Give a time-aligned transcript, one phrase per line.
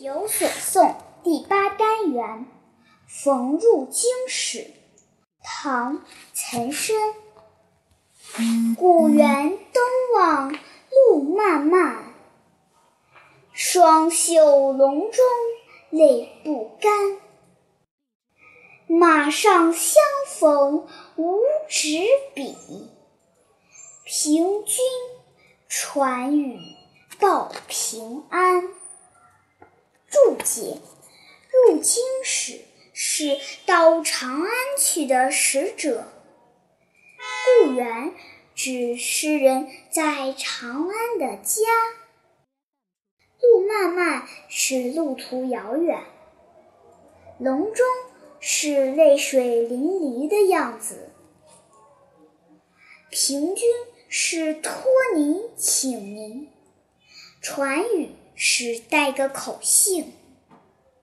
[0.00, 2.24] 有所诵第八单元
[3.08, 4.58] 《逢入京使》
[5.42, 5.98] 唐·
[6.32, 6.96] 岑参。
[8.76, 9.82] 古原东
[10.14, 12.14] 望路漫漫，
[13.52, 15.24] 双袖龙钟
[15.90, 17.18] 泪不干。
[18.86, 20.86] 马上相逢
[21.16, 21.88] 无纸
[22.36, 22.54] 笔，
[24.04, 24.76] 凭君
[25.68, 26.60] 传语
[27.18, 28.68] 报平安。
[30.38, 30.80] 解：
[31.52, 32.60] 入京使
[32.92, 36.08] 是到长安去的使者。
[37.64, 38.14] 故园
[38.54, 41.62] 指诗人在长安的家。
[43.40, 46.02] 路漫漫是路途遥远。
[47.38, 47.86] 隆中
[48.40, 51.10] 是泪水淋漓的样子。
[53.10, 53.66] 凭君
[54.08, 54.82] 是托
[55.14, 56.48] 你请您。
[57.40, 58.18] 传语。
[58.40, 60.12] 是带个口信。